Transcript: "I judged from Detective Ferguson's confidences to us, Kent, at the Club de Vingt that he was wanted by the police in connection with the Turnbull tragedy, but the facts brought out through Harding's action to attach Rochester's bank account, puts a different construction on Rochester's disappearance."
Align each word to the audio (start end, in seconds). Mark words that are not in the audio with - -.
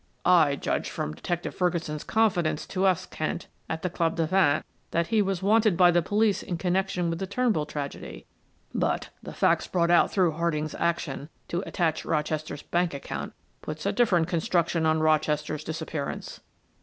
"I 0.25 0.55
judged 0.55 0.89
from 0.89 1.13
Detective 1.13 1.53
Ferguson's 1.53 2.03
confidences 2.03 2.65
to 2.69 2.87
us, 2.87 3.05
Kent, 3.05 3.45
at 3.69 3.83
the 3.83 3.89
Club 3.91 4.15
de 4.15 4.25
Vingt 4.25 4.63
that 4.89 5.05
he 5.09 5.21
was 5.21 5.43
wanted 5.43 5.77
by 5.77 5.91
the 5.91 6.01
police 6.01 6.41
in 6.41 6.57
connection 6.57 7.11
with 7.11 7.19
the 7.19 7.27
Turnbull 7.27 7.67
tragedy, 7.67 8.25
but 8.73 9.09
the 9.21 9.31
facts 9.31 9.67
brought 9.67 9.91
out 9.91 10.09
through 10.09 10.31
Harding's 10.31 10.73
action 10.73 11.29
to 11.49 11.61
attach 11.67 12.03
Rochester's 12.03 12.63
bank 12.63 12.95
account, 12.95 13.33
puts 13.61 13.85
a 13.85 13.91
different 13.91 14.27
construction 14.27 14.87
on 14.87 15.01
Rochester's 15.01 15.63
disappearance." 15.63 16.39